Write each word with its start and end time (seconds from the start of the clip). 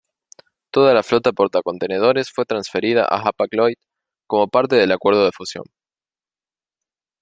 Toda 0.71 0.95
la 0.95 1.03
flota 1.03 1.31
portacontenedores 1.31 2.31
fue 2.31 2.45
transferida 2.45 3.03
a 3.05 3.19
Hapag-Lloyd 3.23 3.75
como 4.25 4.47
parte 4.47 4.75
del 4.75 4.91
acuerdo 4.93 5.25
de 5.25 5.31
fusión. 5.31 5.65